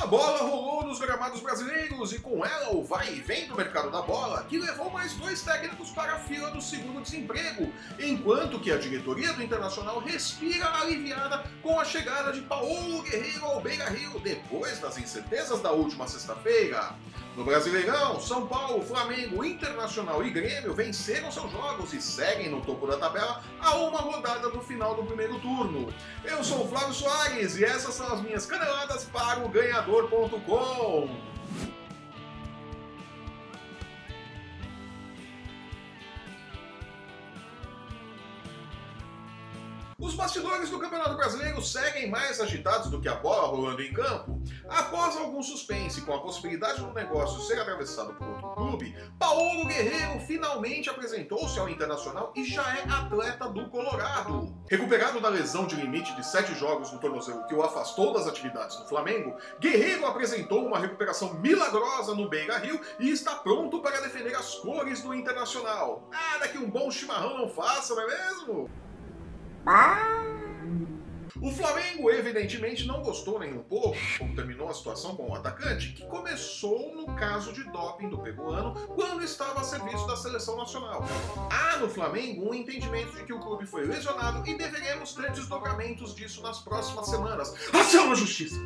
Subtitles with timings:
[0.00, 3.90] A bola rolou nos gramados brasileiros e com ela o vai e vem do mercado
[3.90, 8.70] da bola, que levou mais dois técnicos para a fila do segundo desemprego, enquanto que
[8.70, 14.20] a diretoria do Internacional respira aliviada com a chegada de Paulo Guerreiro ao Beira Rio
[14.20, 16.94] depois das incertezas da última sexta-feira.
[17.38, 22.84] No Brasileirão, São Paulo, Flamengo, Internacional e Grêmio venceram seus jogos e seguem no topo
[22.84, 25.86] da tabela a uma rodada do final do primeiro turno.
[26.24, 31.27] Eu sou o Flávio Soares e essas são as minhas caneladas para o ganhador.com.
[40.08, 44.42] Os bastidores do Campeonato Brasileiro seguem mais agitados do que a bola rolando em campo.
[44.66, 50.18] Após algum suspense com a possibilidade do negócio ser atravessado por outro clube, Paulo Guerreiro
[50.20, 54.56] finalmente apresentou-se ao Internacional e já é atleta do Colorado.
[54.70, 58.78] Recuperado da lesão de limite de sete jogos no tornozelo que o afastou das atividades
[58.78, 64.54] no Flamengo, Guerreiro apresentou uma recuperação milagrosa no Beira-Rio e está pronto para defender as
[64.54, 66.08] cores do Internacional.
[66.10, 68.70] Nada que um bom chimarrão não faça, não é mesmo?
[71.40, 75.92] O Flamengo, evidentemente, não gostou nem um pouco como terminou a situação com o atacante,
[75.92, 81.04] que começou no caso de doping do peruano quando estava a serviço da seleção nacional.
[81.50, 86.14] Há no Flamengo um entendimento de que o clube foi lesionado e deveremos ter desdobramentos
[86.14, 87.54] disso nas próximas semanas.
[87.72, 88.58] Ação na justiça!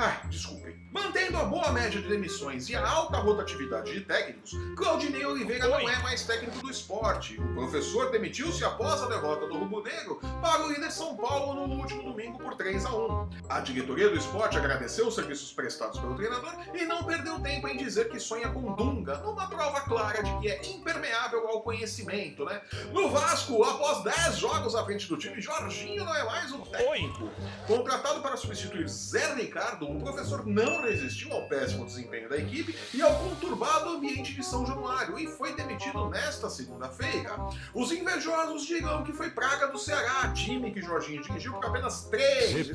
[0.00, 0.78] Ah, desculpem.
[0.92, 5.82] Mantendo a boa média de demissões e a alta rotatividade de técnicos, Claudinei Oliveira Oi.
[5.82, 7.38] não é mais técnico do esporte.
[7.40, 11.74] O professor demitiu-se após a derrota do Rubro Negro para o líder São Paulo no
[11.74, 13.30] último domingo por 3 a 1.
[13.48, 17.76] A diretoria do esporte agradeceu os serviços prestados pelo treinador e não perdeu tempo em
[17.76, 22.62] dizer que sonha com Dunga, numa prova clara de que é impermeável ao conhecimento, né?
[22.92, 27.24] No Vasco, após 10 jogos à frente do time, Jorginho não é mais o técnico.
[27.24, 27.30] Oi.
[27.66, 33.02] Contratado para substituir Zé Ricardo, o professor não resistiu ao péssimo desempenho da equipe e
[33.02, 37.36] ao conturbado ambiente de São Januário e foi demitido nesta segunda-feira.
[37.74, 42.68] Os invejosos digam que foi praga do Ceará, time que Jorginho dirigiu por apenas três,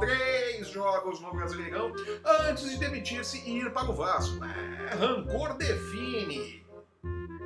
[0.00, 1.92] três jogos no Brasileirão
[2.48, 4.38] antes de demitir-se e ir para o Vasco.
[4.44, 6.67] É, rancor define.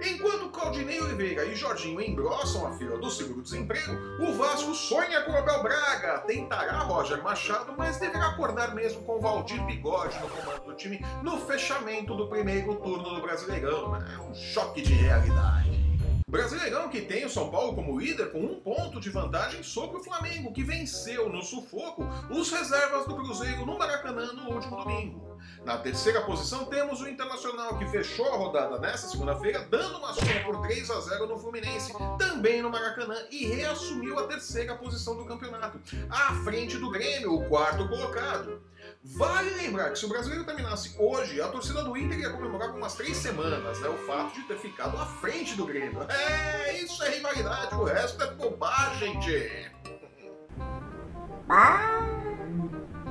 [0.04, 5.62] Enquanto Claudinei Oliveira e Jorginho engrossam a fila do seguro-desemprego, o Vasco sonha com Abel
[5.62, 11.00] Braga, tentará Roger Machado, mas deverá acordar mesmo com Valdir Bigode no comando do time
[11.22, 13.94] no fechamento do primeiro turno do Brasileirão.
[13.94, 15.82] É um choque de realidade.
[16.32, 20.02] Brasileirão que tem o São Paulo como líder com um ponto de vantagem sobre o
[20.02, 25.33] Flamengo, que venceu no sufoco os reservas do Cruzeiro no Maracanã no último domingo.
[25.65, 30.41] Na terceira posição temos o Internacional, que fechou a rodada nesta segunda-feira, dando uma surra
[30.45, 35.25] por 3 a 0 no Fluminense, também no Maracanã, e reassumiu a terceira posição do
[35.25, 35.81] campeonato,
[36.11, 38.61] à frente do Grêmio, o quarto colocado.
[39.05, 42.79] Vale lembrar que se o brasileiro terminasse hoje, a torcida do Inter ia comemorar por
[42.79, 43.89] umas três semanas, né?
[43.89, 46.03] O fato de ter ficado à frente do Grêmio.
[46.09, 49.73] É, isso é rivalidade, o resto é bobagem, gente.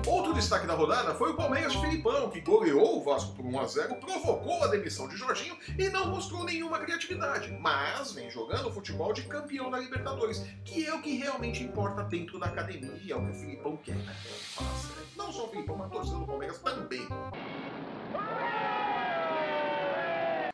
[0.07, 3.59] Outro destaque da rodada foi o Palmeiras de Filipão, que goleou o Vasco por 1
[3.59, 8.71] a 0, provocou a demissão de Jorginho e não mostrou nenhuma criatividade, mas vem jogando
[8.71, 13.15] futebol de campeão da Libertadores, que é o que realmente importa dentro da academia, é
[13.15, 14.15] o que o Filipão quer né?
[15.15, 17.07] Não só o Filipão, mas a torcida do Palmeiras também.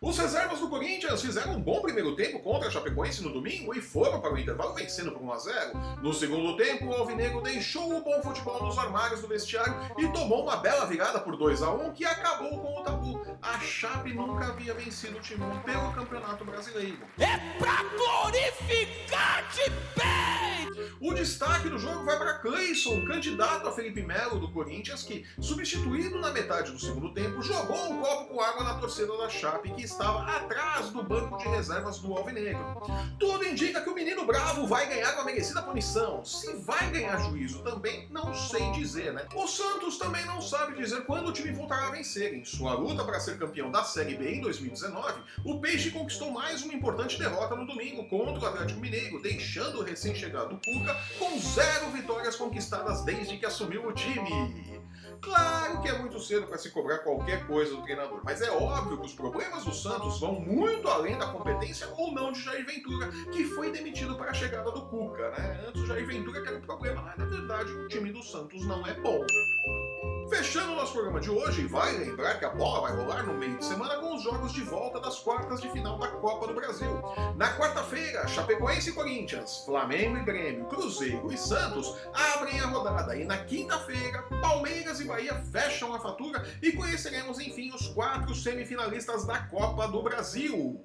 [0.08, 3.82] Os reservas do Corinthians fizeram um bom primeiro tempo contra a Chapecoense no domingo e
[3.82, 5.72] foram para o intervalo vencendo por 1 a 0.
[6.02, 10.44] No segundo tempo, o Alvinegro deixou o bom futebol nos armários do vestiário e tomou
[10.44, 13.38] uma bela virada por 2 a 1 que acabou com o tabu.
[13.42, 17.00] A Chape nunca havia vencido o Timão pelo Campeonato Brasileiro.
[17.20, 20.38] É pra glorificar de bem!
[21.00, 26.20] O destaque do jogo vai para Cleison, candidato a Felipe Melo do Corinthians, que, substituído
[26.20, 29.84] na metade do segundo tempo, jogou um copo com água na torcida da Chape, que
[29.98, 32.84] estava atrás do banco de reservas do Alvinegro.
[33.20, 36.24] Tudo indica que o menino bravo vai ganhar uma merecida punição.
[36.24, 39.26] Se vai ganhar juízo também, não sei dizer, né?
[39.34, 42.36] O Santos também não sabe dizer quando o time voltará a vencer.
[42.36, 45.14] Em sua luta para ser campeão da Série B em 2019,
[45.44, 49.84] o Peixe conquistou mais uma importante derrota no domingo contra o Atlético Mineiro, deixando o
[49.84, 54.77] recém-chegado Cuca com zero vitórias conquistadas desde que assumiu o time.
[55.22, 58.98] Claro que é muito cedo para se cobrar qualquer coisa do treinador, mas é óbvio
[59.00, 63.10] que os problemas do Santos vão muito além da competência ou não de Jair Ventura,
[63.32, 65.66] que foi demitido para a chegada do Cuca, né?
[65.68, 68.66] Antes o Jair Ventura que era o problema, mas na verdade o time do Santos
[68.66, 69.26] não é bom.
[70.30, 73.58] Fechando o nosso programa de hoje, vai lembrar que a bola vai rolar no meio
[73.58, 77.02] de semana com os jogos de volta das quartas de final da Copa do Brasil.
[77.38, 83.16] Na quarta-feira, Chapecoense e Corinthians, Flamengo e Grêmio, Cruzeiro e Santos abrem a rodada.
[83.16, 89.26] E na quinta-feira, Palmeiras e Bahia fecham a fatura e conheceremos enfim os quatro semifinalistas
[89.26, 90.84] da Copa do Brasil.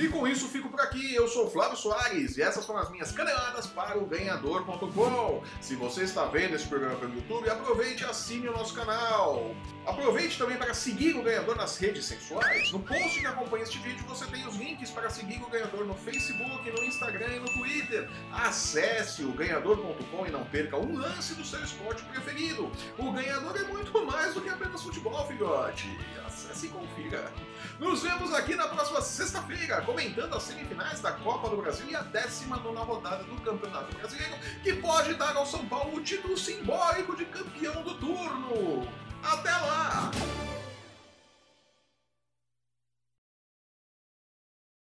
[0.00, 1.12] E com isso fico por aqui.
[1.12, 5.42] Eu sou Flávio Soares e essas foram as minhas caneladas para o ganhador.com.
[5.60, 9.54] Se você está vendo esse programa pelo YouTube, aproveite e assine o nosso canal.
[9.84, 12.70] Aproveite também para seguir o ganhador nas redes sexuais.
[12.70, 15.94] No post que acompanha este vídeo você tem os links para seguir o ganhador no
[15.94, 18.08] Facebook, no Instagram e no Twitter.
[18.32, 22.70] Acesse o ganhador.com e não perca um lance do seu esporte preferido.
[22.96, 23.57] O ganhador
[24.82, 25.98] futebol, filhote.
[26.26, 27.32] Acesse e confira.
[27.78, 32.02] Nos vemos aqui na próxima sexta-feira, comentando as semifinais da Copa do Brasil e a
[32.02, 37.24] 19 rodada do Campeonato Brasileiro, que pode dar ao São Paulo o título simbólico de
[37.26, 38.88] campeão do turno.
[39.22, 40.10] Até lá!